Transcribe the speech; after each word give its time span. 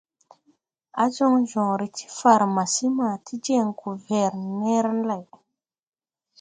Á 1.01 1.03
jɔŋ 1.15 1.33
jɔŋre 1.49 1.85
ti 1.95 2.05
farmasi 2.19 2.85
ma 2.97 3.07
ti 3.25 3.33
jeŋ 3.45 3.67
goferner 3.79 4.85
lay. 5.07 5.25